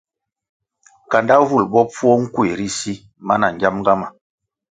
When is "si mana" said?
2.79-3.47